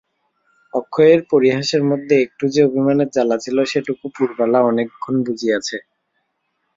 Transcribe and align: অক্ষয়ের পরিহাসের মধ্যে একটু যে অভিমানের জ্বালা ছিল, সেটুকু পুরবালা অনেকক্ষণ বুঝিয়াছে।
অক্ষয়ের 0.73 1.21
পরিহাসের 1.31 1.81
মধ্যে 1.83 2.15
একটু 2.25 2.45
যে 2.53 2.61
অভিমানের 2.63 3.09
জ্বালা 3.15 3.37
ছিল, 3.43 3.57
সেটুকু 3.71 4.05
পুরবালা 4.15 4.59
অনেকক্ষণ 4.63 5.15
বুঝিয়াছে। 5.25 5.77